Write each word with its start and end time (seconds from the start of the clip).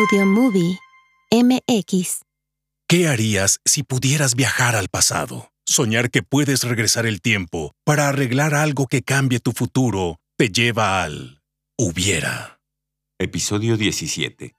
Audio 0.00 0.24
Movie 0.24 0.78
MX. 1.30 2.22
¿Qué 2.88 3.06
harías 3.06 3.60
si 3.66 3.82
pudieras 3.82 4.34
viajar 4.34 4.74
al 4.74 4.88
pasado? 4.88 5.50
Soñar 5.66 6.10
que 6.10 6.22
puedes 6.22 6.62
regresar 6.62 7.04
el 7.04 7.20
tiempo 7.20 7.74
para 7.84 8.08
arreglar 8.08 8.54
algo 8.54 8.86
que 8.86 9.02
cambie 9.02 9.40
tu 9.40 9.52
futuro 9.52 10.16
te 10.38 10.48
lleva 10.48 11.02
al 11.02 11.42
hubiera. 11.76 12.60
Episodio 13.18 13.76
17. 13.76 14.54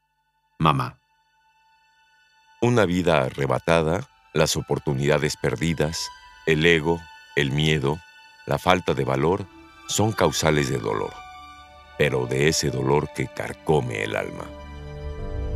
Mamá. 0.60 1.00
Una 2.62 2.86
vida 2.86 3.24
arrebatada, 3.24 4.08
las 4.34 4.56
oportunidades 4.56 5.38
perdidas, 5.38 6.08
el 6.46 6.64
ego, 6.68 7.02
el 7.36 7.52
miedo, 7.52 8.00
la 8.46 8.60
falta 8.60 8.94
de 8.94 9.06
valor 9.06 9.48
son 9.88 10.12
causales 10.12 10.70
de 10.70 10.78
dolor, 10.78 11.14
pero 11.98 12.28
de 12.28 12.48
ese 12.48 12.70
dolor 12.70 13.10
que 13.16 13.26
carcome 13.26 14.04
el 14.04 14.16
alma. 14.16 14.46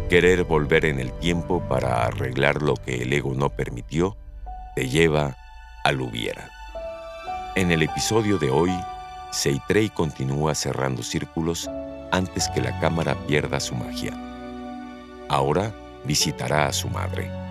Querer 0.10 0.44
volver 0.44 0.86
en 0.86 1.00
el 1.00 1.12
tiempo 1.14 1.68
para 1.68 2.06
arreglar 2.06 2.62
lo 2.62 2.76
que 2.76 3.02
el 3.02 3.12
ego 3.12 3.34
no 3.34 3.50
permitió 3.50 4.16
te 4.76 4.88
lleva 4.88 5.36
al 5.84 6.00
hubiera. 6.00 6.52
En 7.56 7.72
el 7.72 7.82
episodio 7.82 8.38
de 8.38 8.52
hoy, 8.52 8.72
Seitrey 9.32 9.90
continúa 9.90 10.54
cerrando 10.54 11.02
círculos 11.02 11.70
antes 12.12 12.48
que 12.50 12.62
la 12.62 12.80
cámara 12.80 13.16
pierda 13.28 13.60
su 13.60 13.74
magia. 13.74 14.14
Ahora 15.28 15.74
visitará 16.06 16.68
a 16.68 16.74
su 16.74 16.88
madre. 16.88 17.45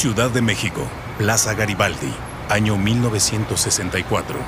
Ciudad 0.00 0.30
de 0.30 0.40
México, 0.40 0.80
Plaza 1.18 1.52
Garibaldi, 1.52 2.10
año 2.48 2.78
1964. 2.78 4.38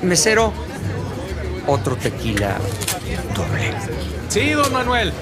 Mesero, 0.00 0.54
otro 1.66 1.94
tequila 1.96 2.56
doble. 3.36 3.74
Sí, 4.30 4.52
don 4.52 4.72
Manuel. 4.72 5.12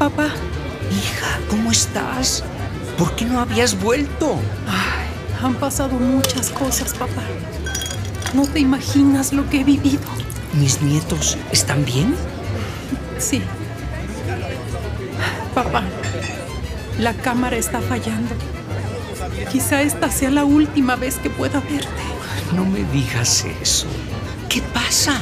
Papá, 0.00 0.30
hija, 0.90 1.38
¿cómo 1.48 1.70
estás? 1.70 2.42
¿Por 2.98 3.14
qué 3.14 3.24
no 3.24 3.38
habías 3.38 3.80
vuelto? 3.80 4.36
Ay, 4.66 4.91
han 5.42 5.54
pasado 5.56 5.98
muchas 5.98 6.50
cosas, 6.50 6.94
papá. 6.94 7.22
No 8.32 8.46
te 8.46 8.60
imaginas 8.60 9.32
lo 9.32 9.48
que 9.50 9.60
he 9.60 9.64
vivido. 9.64 10.00
¿Mis 10.54 10.80
nietos 10.82 11.36
están 11.50 11.84
bien? 11.84 12.14
Sí. 13.18 13.42
Papá, 15.54 15.82
la 16.98 17.14
cámara 17.14 17.56
está 17.56 17.80
fallando. 17.80 18.34
Quizá 19.50 19.82
esta 19.82 20.10
sea 20.10 20.30
la 20.30 20.44
última 20.44 20.96
vez 20.96 21.16
que 21.16 21.30
pueda 21.30 21.60
verte. 21.60 22.02
No 22.54 22.64
me 22.64 22.84
digas 22.84 23.44
eso. 23.60 23.86
¿Qué 24.48 24.62
pasa? 24.74 25.20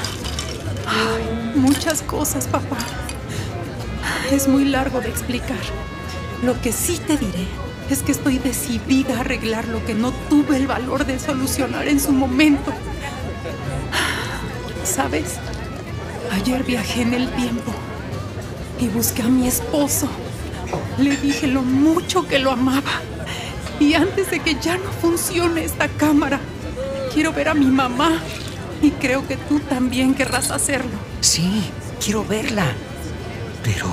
Ay, 0.87 1.59
muchas 1.59 2.03
cosas, 2.03 2.47
papá. 2.47 2.77
Es 4.31 4.47
muy 4.49 4.65
largo 4.65 5.01
de 5.01 5.09
explicar. 5.09 5.59
Lo 6.43 6.61
que 6.61 6.73
sí 6.73 7.01
te 7.07 7.17
diré 7.17 7.47
es 7.91 8.03
que 8.03 8.13
estoy 8.13 8.39
decidida 8.39 9.17
a 9.17 9.21
arreglar 9.21 9.67
lo 9.67 9.85
que 9.85 9.95
no 9.95 10.13
tuve 10.29 10.57
el 10.57 10.67
valor 10.67 11.07
de 11.07 11.19
solucionar 11.19 11.89
en 11.89 11.99
su 11.99 12.13
momento. 12.13 12.73
¿Sabes? 14.85 15.37
Ayer 16.33 16.63
viajé 16.63 17.03
en 17.03 17.15
el 17.15 17.29
tiempo 17.33 17.73
y 18.79 18.87
busqué 18.89 19.23
a 19.23 19.29
mi 19.29 19.49
esposo. 19.49 20.09
Le 20.99 21.17
dije 21.17 21.49
lo 21.49 21.63
mucho 21.63 22.27
que 22.29 22.39
lo 22.39 22.53
amaba. 22.53 23.01
Y 23.81 23.95
antes 23.95 24.31
de 24.31 24.41
que 24.41 24.57
ya 24.61 24.77
no 24.77 24.91
funcione 25.01 25.65
esta 25.65 25.89
cámara, 25.89 26.39
quiero 27.13 27.33
ver 27.33 27.49
a 27.49 27.55
mi 27.55 27.67
mamá. 27.67 28.23
Y 28.83 28.93
creo 28.93 29.27
que 29.27 29.37
tú 29.37 29.61
también 29.61 30.15
querrás 30.15 30.51
hacerlo. 30.51 30.93
Sí, 31.21 31.71
quiero 32.03 32.25
verla. 32.25 32.67
Pero 33.65 33.87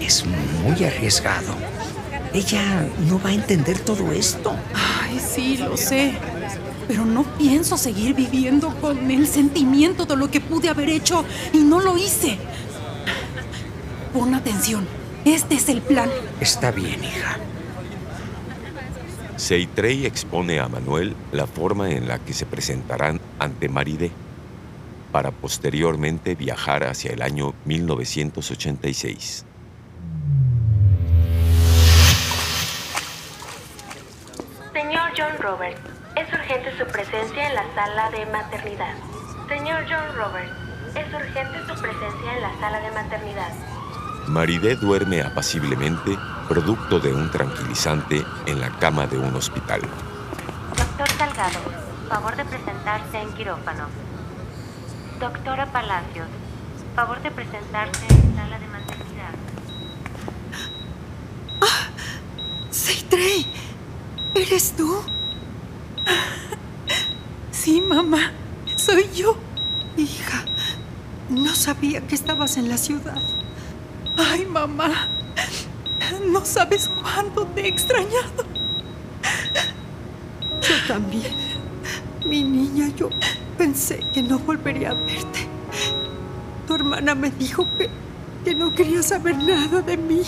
es 0.00 0.24
muy 0.24 0.82
arriesgado. 0.84 1.54
Ella 2.34 2.88
no 3.08 3.20
va 3.22 3.30
a 3.30 3.32
entender 3.32 3.78
todo 3.78 4.10
esto. 4.10 4.56
Ay, 4.74 5.20
sí, 5.20 5.56
lo 5.56 5.76
sé. 5.76 6.14
Pero 6.88 7.04
no 7.04 7.22
pienso 7.38 7.78
seguir 7.78 8.14
viviendo 8.14 8.74
con 8.80 9.08
el 9.08 9.28
sentimiento 9.28 10.04
de 10.04 10.16
lo 10.16 10.28
que 10.28 10.40
pude 10.40 10.68
haber 10.68 10.88
hecho 10.88 11.24
y 11.52 11.58
no 11.58 11.80
lo 11.80 11.96
hice. 11.96 12.36
Pon 14.12 14.34
atención. 14.34 14.84
Este 15.24 15.54
es 15.54 15.68
el 15.68 15.80
plan. 15.80 16.10
Está 16.40 16.72
bien, 16.72 17.04
hija. 17.04 17.38
Seitrey 19.36 20.04
expone 20.04 20.58
a 20.58 20.68
Manuel 20.68 21.14
la 21.30 21.46
forma 21.46 21.90
en 21.92 22.08
la 22.08 22.18
que 22.18 22.32
se 22.32 22.46
presentarán 22.46 23.20
ante 23.38 23.68
Maridé 23.68 24.10
para 25.12 25.30
posteriormente 25.30 26.34
viajar 26.34 26.82
hacia 26.82 27.12
el 27.12 27.22
año 27.22 27.54
1986. 27.64 29.44
John 35.16 35.38
Robert, 35.38 35.78
es 36.16 36.32
urgente 36.32 36.76
su 36.76 36.84
presencia 36.86 37.48
en 37.48 37.54
la 37.54 37.62
sala 37.74 38.10
de 38.10 38.26
maternidad. 38.26 38.94
Señor 39.48 39.84
John 39.88 40.16
Robert, 40.16 40.50
es 40.96 41.14
urgente 41.14 41.58
su 41.68 41.80
presencia 41.80 42.34
en 42.34 42.42
la 42.42 42.58
sala 42.58 42.80
de 42.80 42.90
maternidad. 42.90 43.52
Maridé 44.26 44.74
duerme 44.74 45.22
apaciblemente, 45.22 46.18
producto 46.48 46.98
de 46.98 47.12
un 47.12 47.30
tranquilizante, 47.30 48.24
en 48.46 48.60
la 48.60 48.70
cama 48.80 49.06
de 49.06 49.18
un 49.18 49.36
hospital. 49.36 49.82
Doctor 50.76 51.08
Salgado, 51.16 51.60
favor 52.08 52.34
de 52.34 52.44
presentarse 52.44 53.20
en 53.20 53.32
quirófano. 53.34 53.86
Doctora 55.20 55.66
Palacios, 55.66 56.26
favor 56.96 57.22
de 57.22 57.30
presentarse 57.30 58.04
en 58.08 58.34
sala 58.34 58.58
de 58.58 58.66
maternidad. 58.66 59.34
Seitrey, 62.70 63.46
¿eres 64.34 64.74
tú? 64.76 64.96
Sí, 67.50 67.80
mamá, 67.80 68.32
soy 68.76 69.08
yo. 69.14 69.36
Hija, 69.96 70.44
no 71.30 71.54
sabía 71.54 72.06
que 72.06 72.14
estabas 72.14 72.56
en 72.56 72.68
la 72.68 72.76
ciudad. 72.76 73.20
Ay, 74.16 74.44
mamá, 74.44 75.08
no 76.30 76.44
sabes 76.44 76.90
cuánto 77.00 77.46
te 77.46 77.62
he 77.62 77.68
extrañado. 77.68 78.44
Yo 80.60 80.86
también. 80.88 81.32
Mi 82.26 82.42
niña, 82.42 82.88
yo 82.96 83.10
pensé 83.58 84.00
que 84.12 84.22
no 84.22 84.38
volvería 84.38 84.90
a 84.90 84.94
verte. 84.94 85.46
Tu 86.66 86.74
hermana 86.74 87.14
me 87.14 87.30
dijo 87.30 87.66
que, 87.76 87.90
que 88.44 88.54
no 88.54 88.74
quería 88.74 89.02
saber 89.02 89.36
nada 89.36 89.82
de 89.82 89.96
mí. 89.96 90.22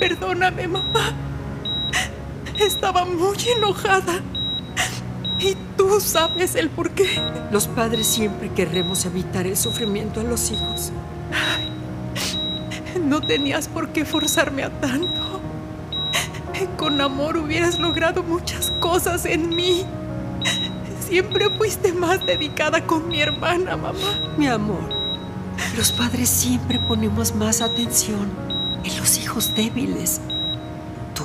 Perdóname, 0.00 0.66
mamá. 0.66 1.12
Estaba 2.58 3.04
muy 3.04 3.36
enojada. 3.54 4.22
Y 5.38 5.54
tú 5.76 6.00
sabes 6.00 6.54
el 6.54 6.70
por 6.70 6.90
qué. 6.92 7.06
Los 7.52 7.68
padres 7.68 8.06
siempre 8.06 8.50
querremos 8.50 9.04
evitar 9.04 9.46
el 9.46 9.58
sufrimiento 9.58 10.20
a 10.20 10.24
los 10.24 10.50
hijos. 10.50 10.90
No 13.04 13.20
tenías 13.20 13.68
por 13.68 13.90
qué 13.90 14.06
forzarme 14.06 14.64
a 14.64 14.70
tanto. 14.80 15.40
Con 16.78 17.00
amor 17.00 17.36
hubieras 17.36 17.78
logrado 17.78 18.22
muchas 18.22 18.70
cosas 18.80 19.26
en 19.26 19.50
mí. 19.50 19.84
Siempre 21.06 21.50
fuiste 21.50 21.92
más 21.92 22.24
dedicada 22.24 22.86
con 22.86 23.06
mi 23.06 23.20
hermana, 23.20 23.76
mamá. 23.76 24.34
Mi 24.38 24.46
amor, 24.46 24.88
los 25.76 25.92
padres 25.92 26.30
siempre 26.30 26.78
ponemos 26.88 27.34
más 27.34 27.60
atención 27.60 28.49
hijos 29.30 29.54
débiles. 29.54 30.20
Tú 31.14 31.22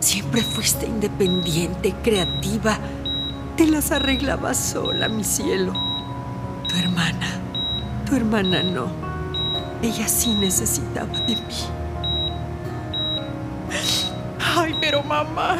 siempre 0.00 0.42
fuiste 0.42 0.86
independiente, 0.86 1.94
creativa. 2.02 2.78
Te 3.56 3.66
las 3.68 3.92
arreglabas 3.92 4.56
sola, 4.56 5.08
mi 5.08 5.22
cielo. 5.22 5.72
Tu 6.68 6.76
hermana, 6.76 7.28
tu 8.06 8.16
hermana 8.16 8.60
no. 8.64 8.88
Ella 9.82 10.08
sí 10.08 10.34
necesitaba 10.34 11.16
de 11.20 11.36
mí. 11.36 11.42
Ay, 14.56 14.74
pero 14.80 15.04
mamá, 15.04 15.58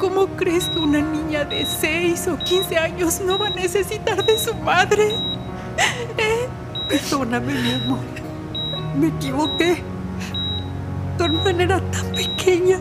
¿cómo 0.00 0.26
crees 0.36 0.70
que 0.70 0.78
una 0.78 1.02
niña 1.02 1.44
de 1.44 1.66
6 1.66 2.28
o 2.28 2.38
15 2.38 2.78
años 2.78 3.20
no 3.20 3.38
va 3.38 3.48
a 3.48 3.50
necesitar 3.50 4.24
de 4.24 4.38
su 4.38 4.54
madre? 4.54 5.16
¿Eh? 6.16 6.48
Perdóname, 6.88 7.52
mi 7.52 7.72
amor. 7.72 8.04
Me 8.96 9.08
equivoqué. 9.08 9.91
Tu 11.18 11.24
hermana 11.24 11.62
era 11.62 11.90
tan 11.90 12.12
pequeña. 12.12 12.80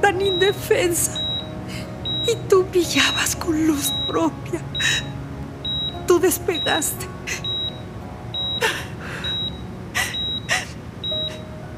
tan 0.00 0.20
indefensa. 0.20 1.20
Y 2.26 2.36
tú 2.48 2.64
brillabas 2.64 3.36
con 3.36 3.66
luz 3.66 3.92
propia. 4.06 4.60
Tú 6.06 6.18
despegaste. 6.18 7.06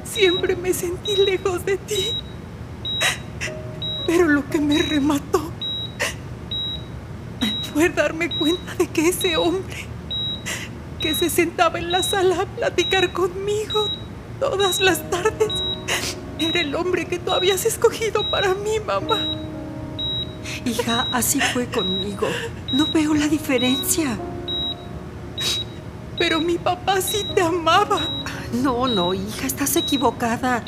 Siempre 0.05 0.57
me 0.57 0.73
sentí 0.73 1.17
lejos 1.17 1.65
de 1.65 1.77
ti. 1.77 2.13
Pero 4.07 4.29
lo 4.29 4.49
que 4.49 4.61
me 4.61 4.81
remató 4.83 5.51
fue 7.73 7.89
darme 7.91 8.37
cuenta 8.39 8.75
de 8.77 8.87
que 8.89 9.09
ese 9.09 9.37
hombre 9.37 9.85
que 11.01 11.15
se 11.15 11.29
sentaba 11.29 11.79
en 11.79 11.91
la 11.91 12.03
sala 12.03 12.43
a 12.43 12.47
platicar 12.47 13.13
conmigo 13.13 13.89
todas 14.41 14.81
las 14.81 15.09
tardes 15.11 15.53
era 16.39 16.61
el 16.61 16.75
hombre 16.75 17.07
que 17.07 17.19
tú 17.19 17.33
habías 17.33 17.65
escogido 17.65 18.31
para 18.31 18.55
mí, 18.55 18.79
mamá. 18.85 19.19
Hija, 20.65 21.07
así 21.13 21.41
fue 21.41 21.67
conmigo. 21.67 22.29
No 22.73 22.87
veo 22.87 23.15
la 23.15 23.29
diferencia. 23.29 24.17
Pero 26.19 26.41
mi 26.41 26.59
papá 26.59 27.01
sí 27.01 27.25
te 27.35 27.43
amaba. 27.43 28.01
No, 28.53 28.87
no, 28.87 29.15
hija, 29.15 29.47
estás 29.47 29.77
equivocada. 29.77 30.65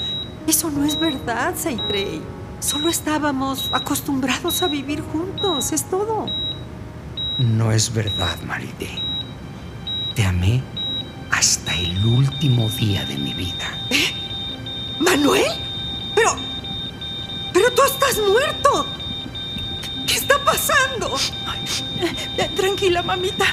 Eso 0.46 0.70
no 0.70 0.84
es 0.84 0.98
verdad, 0.98 1.54
Seitrey. 1.56 2.22
Solo 2.60 2.88
estábamos 2.88 3.70
acostumbrados 3.72 4.62
a 4.62 4.68
vivir 4.68 5.00
juntos, 5.00 5.72
es 5.72 5.88
todo. 5.88 6.26
No 7.38 7.70
es 7.70 7.92
verdad, 7.92 8.36
Maride. 8.42 8.90
Te 10.16 10.24
amé 10.24 10.62
el 11.78 12.04
último 12.04 12.68
día 12.70 13.04
de 13.04 13.16
mi 13.16 13.34
vida. 13.34 13.78
¿Eh? 13.90 14.12
¿Manuel? 14.98 15.52
Pero... 16.14 16.36
Pero 17.52 17.72
tú 17.72 17.82
estás 17.82 18.18
muerto. 18.18 18.86
¿Qué 20.06 20.14
está 20.14 20.42
pasando? 20.44 21.14
Ay, 21.46 22.48
tranquila, 22.54 23.02
mamita. 23.02 23.46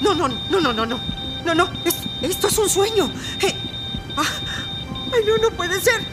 No, 0.00 0.14
no, 0.14 0.28
no, 0.28 0.60
no, 0.60 0.72
no, 0.72 0.86
no. 0.86 1.00
No, 1.44 1.54
no, 1.54 1.70
es, 1.84 1.96
esto 2.22 2.48
es 2.48 2.58
un 2.58 2.68
sueño. 2.68 3.10
Eh, 3.40 3.54
ah, 4.16 4.22
ay, 5.14 5.22
no, 5.26 5.36
no 5.38 5.50
puede 5.56 5.80
ser. 5.80 6.04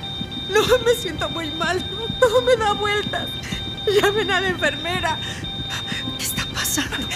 No, 0.49 0.61
me 0.85 0.95
siento 0.95 1.29
muy 1.29 1.51
mal. 1.51 1.83
Todo 2.19 2.41
me 2.41 2.55
da 2.55 2.73
vueltas. 2.73 3.27
Llamen 4.01 4.31
a 4.31 4.41
la 4.41 4.49
enfermera. 4.49 5.19
¿Qué 6.17 6.23
está 6.23 6.45
pasando? 6.53 7.07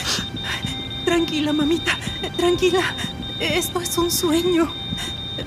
Tranquila, 1.05 1.53
mamita. 1.53 1.97
Tranquila. 2.37 2.95
Esto 3.41 3.81
es 3.81 3.97
un 3.97 4.11
sueño. 4.11 4.71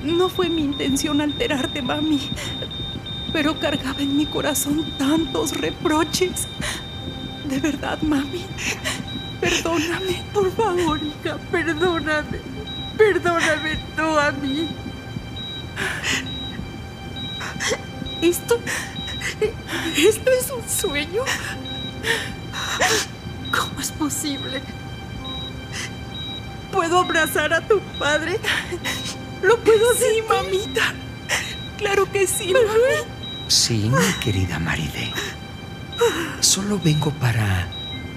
No 0.03 0.27
fue 0.27 0.49
mi 0.49 0.63
intención 0.63 1.21
alterarte, 1.21 1.81
mami. 1.81 2.29
Pero 3.31 3.57
cargaba 3.57 4.01
en 4.01 4.17
mi 4.17 4.25
corazón 4.25 4.83
tantos 4.97 5.55
reproches. 5.55 6.45
De 7.47 7.57
verdad, 7.59 8.01
mami. 8.01 8.45
Perdóname. 9.39 10.23
Por 10.33 10.51
favor, 10.51 10.99
hija, 11.01 11.37
perdóname. 11.49 12.39
Perdóname 12.97 13.77
tú 13.95 14.19
a 14.19 14.31
mí. 14.33 14.67
¿Esto? 18.21 18.59
¿Esto 19.95 20.31
es 20.31 20.51
un 20.51 20.69
sueño? 20.69 21.23
¿Cómo 23.51 23.79
es 23.79 23.91
posible? 23.93 24.61
¿Puedo 26.75 26.99
abrazar 26.99 27.53
a 27.53 27.61
tu 27.65 27.79
padre? 27.97 28.37
¿Lo 29.41 29.57
puedo 29.61 29.91
hacer? 29.91 30.11
Sí, 30.15 30.21
mamita. 30.27 30.93
Claro 31.77 32.11
que 32.11 32.27
sí, 32.27 32.53
mami. 32.53 33.09
Sí, 33.47 33.89
mi 33.89 34.13
querida 34.19 34.59
Maride. 34.59 35.13
Solo 36.41 36.77
vengo 36.83 37.11
para 37.11 37.69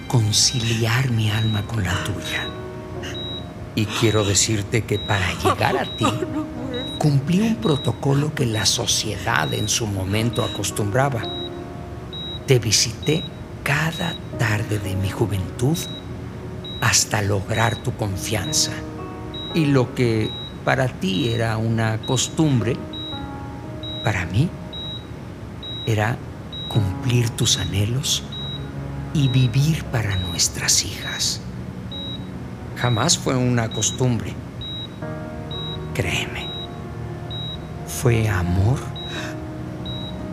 conciliar 0.09 1.09
mi 1.11 1.31
alma 1.31 1.63
con 1.67 1.85
la 1.85 1.95
tuya. 2.03 2.49
Y 3.77 3.87
quiero 3.87 4.25
decirte 4.25 4.83
que 4.83 4.99
para 4.99 5.33
llegar 5.35 5.79
a 5.79 5.85
ti 5.97 6.07
cumplí 6.99 7.41
un 7.41 7.57
protocolo 7.57 8.35
que 8.35 8.45
la 8.45 8.67
sociedad 8.67 9.55
en 9.55 9.69
su 9.69 9.87
momento 9.87 10.43
acostumbraba. 10.43 11.23
Te 12.49 12.59
visité 12.59 13.23
cada 13.63 14.17
tarde 14.37 14.81
de 14.81 14.97
mi 14.97 15.11
juventud 15.11 15.79
hasta 16.81 17.23
lograr 17.23 17.77
tu 17.77 17.95
confianza. 17.97 18.73
Y 19.55 19.67
lo 19.67 19.95
que 19.95 20.31
para 20.65 20.89
ti 20.89 21.31
era 21.31 21.57
una 21.57 21.99
costumbre, 22.07 22.77
para 24.05 24.27
mí 24.27 24.49
era 25.87 26.17
cumplir 26.69 27.31
tus 27.31 27.59
anhelos 27.59 28.23
y 29.15 29.29
vivir 29.29 29.85
para 29.85 30.17
nuestras 30.17 30.85
hijas. 30.85 31.41
Jamás 32.77 33.19
fue 33.19 33.35
una 33.35 33.71
costumbre. 33.71 34.35
Créeme, 35.95 36.47
fue 37.87 38.29
amor 38.29 38.79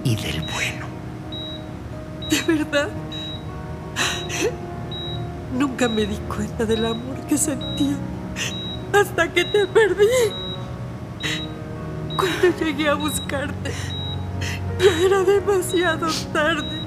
y 0.04 0.16
del 0.16 0.42
bueno. 0.42 0.86
¿De 2.30 2.42
verdad? 2.42 2.90
Nunca 5.56 5.88
me 5.88 6.06
di 6.06 6.18
cuenta 6.28 6.66
del 6.66 6.86
amor 6.86 7.16
que 7.28 7.38
sentía 7.38 7.96
hasta 8.92 9.32
que 9.32 9.46
te 9.46 9.66
perdí. 9.68 10.06
Cuando 12.18 12.58
llegué 12.60 12.90
a 12.90 12.96
buscarte, 12.96 13.72
ya 14.80 15.06
era 15.06 15.24
demasiado 15.24 16.08
tarde. 16.34 16.82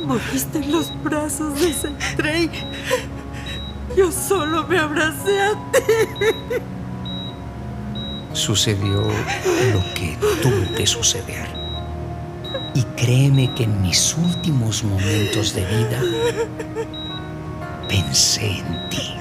Moriste 0.00 0.58
en 0.58 0.72
los 0.72 0.92
brazos 1.02 1.60
de 1.60 1.72
Centrey. 1.72 2.50
Yo 3.96 4.12
solo 4.12 4.64
me 4.68 4.78
abracé 4.78 5.40
a 5.40 5.52
ti. 5.72 5.80
Sucedió 8.32 9.02
lo 9.72 9.94
que 9.94 10.16
tuvo 10.42 10.76
que 10.76 10.86
suceder. 10.86 11.55
Y 12.76 12.82
créeme 12.94 13.54
que 13.54 13.62
en 13.62 13.80
mis 13.80 14.14
últimos 14.18 14.84
momentos 14.84 15.54
de 15.54 15.64
vida 15.64 16.02
pensé 17.88 18.58
en 18.58 18.90
ti. 18.90 19.14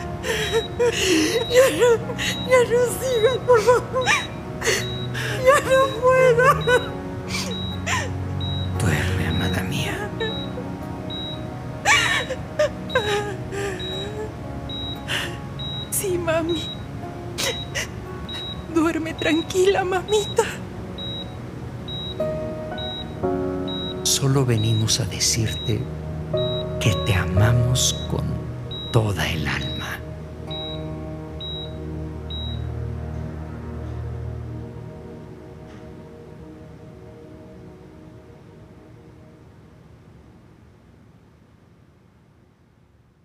Ya 1.49 1.67
no, 1.79 1.89
ya 2.51 2.61
no 2.69 2.79
sigas, 2.99 3.37
por 3.47 3.61
favor. 3.61 4.05
Ya 5.45 5.57
no 5.71 5.87
puedo. 6.01 6.45
Duerme, 8.77 9.27
amada 9.29 9.63
mía. 9.63 10.09
Sí, 15.91 16.17
mami. 16.17 16.61
Duerme 18.73 19.13
tranquila, 19.13 19.85
mamita. 19.85 20.43
Venimos 24.43 24.99
a 24.99 25.05
decirte 25.05 25.79
que 26.81 26.93
te 27.05 27.13
amamos 27.13 27.93
con 28.09 28.25
toda 28.91 29.29
el 29.29 29.47
alma. 29.47 29.99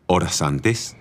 Horas 0.07 0.43
antes, 0.43 0.97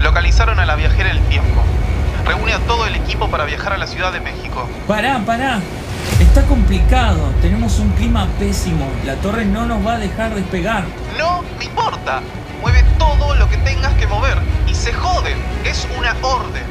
Localizaron 0.00 0.58
a 0.58 0.66
la 0.66 0.74
viajera 0.74 1.10
del 1.10 1.20
tiempo. 1.28 1.62
Reúne 2.48 2.64
a 2.64 2.66
todo 2.66 2.86
el 2.86 2.94
equipo 2.94 3.28
para 3.28 3.44
viajar 3.44 3.74
a 3.74 3.76
la 3.76 3.86
Ciudad 3.86 4.10
de 4.10 4.20
México. 4.20 4.66
Pará, 4.86 5.20
pará. 5.26 5.60
Está 6.18 6.42
complicado. 6.44 7.30
Tenemos 7.42 7.78
un 7.78 7.90
clima 7.90 8.26
pésimo. 8.38 8.88
La 9.04 9.16
torre 9.16 9.44
no 9.44 9.66
nos 9.66 9.86
va 9.86 9.94
a 9.94 9.98
dejar 9.98 10.34
despegar. 10.34 10.84
No 11.18 11.42
me 11.58 11.66
importa. 11.66 12.22
Mueve 12.62 12.84
todo 12.98 13.34
lo 13.34 13.50
que 13.50 13.58
tengas 13.58 13.92
que 13.94 14.06
mover. 14.06 14.38
Y 14.66 14.74
se 14.74 14.94
joden. 14.94 15.36
Es 15.64 15.86
una 15.98 16.16
orden. 16.22 16.64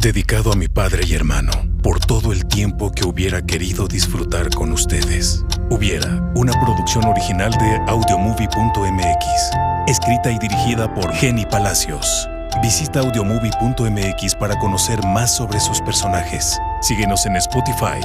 Dedicado 0.00 0.50
a 0.50 0.56
mi 0.56 0.66
padre 0.66 1.02
y 1.06 1.12
hermano, 1.12 1.52
por 1.82 2.00
todo 2.00 2.32
el 2.32 2.46
tiempo 2.46 2.90
que 2.90 3.04
hubiera 3.04 3.42
querido 3.42 3.86
disfrutar 3.86 4.48
con 4.48 4.72
ustedes. 4.72 5.44
Hubiera, 5.68 6.22
una 6.34 6.54
producción 6.54 7.04
original 7.04 7.52
de 7.52 7.76
audiomovie.mx, 7.86 9.50
escrita 9.88 10.30
y 10.30 10.38
dirigida 10.38 10.94
por 10.94 11.12
Jenny 11.12 11.44
Palacios. 11.44 12.26
Visita 12.62 13.00
audiomovie.mx 13.00 14.34
para 14.36 14.58
conocer 14.58 15.04
más 15.04 15.36
sobre 15.36 15.60
sus 15.60 15.82
personajes. 15.82 16.58
Síguenos 16.80 17.26
en 17.26 17.36
Spotify, 17.36 18.00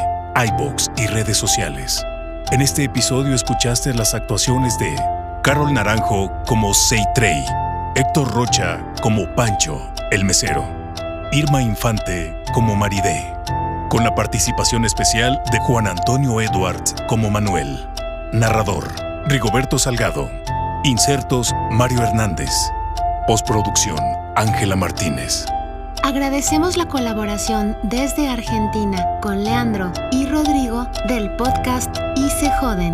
iBox 0.49 0.91
y 0.97 1.07
redes 1.07 1.37
sociales. 1.37 2.03
En 2.51 2.59
este 2.59 2.83
episodio 2.83 3.33
escuchaste 3.33 3.93
las 3.93 4.13
actuaciones 4.13 4.77
de 4.79 4.93
Carol 5.43 5.73
Naranjo 5.73 6.29
como 6.45 6.73
Seitrey, 6.73 7.45
Héctor 7.95 8.33
Rocha 8.33 8.85
como 9.01 9.33
Pancho, 9.33 9.81
el 10.11 10.25
mesero, 10.25 10.85
Irma 11.36 11.62
Infante 11.62 12.34
como 12.54 12.77
Maridé, 12.77 13.36
con 13.89 14.06
la 14.06 14.15
participación 14.15 14.86
especial 14.86 15.42
de 15.51 15.60
Juan 15.60 15.86
Antonio 15.86 16.39
Edwards 16.39 16.96
como 17.10 17.30
Manuel, 17.30 17.89
narrador, 18.32 18.88
Rigoberto 19.27 19.77
Salgado, 19.77 20.32
insertos 20.86 21.54
Mario 21.72 22.04
Hernández, 22.04 22.51
postproducción 23.27 24.00
Ángela 24.38 24.77
Martínez. 24.77 25.46
Agradecemos 26.04 26.77
la 26.77 26.86
colaboración 26.86 27.75
desde 27.84 28.30
Argentina 28.30 29.06
con 29.22 29.44
Leandro 29.44 29.92
y 30.13 30.27
Rodrigo 30.27 30.88
del 31.10 31.36
podcast 31.36 31.94
Y 32.15 32.30
se 32.30 32.50
joden. 32.62 32.94